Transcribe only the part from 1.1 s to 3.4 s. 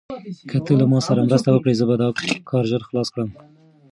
مرسته وکړې، زه به دا کار ژر خلاص کړم.